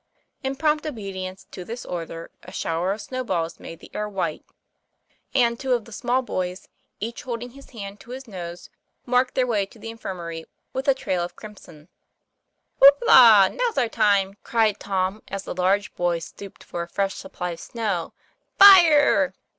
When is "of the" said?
5.73-5.91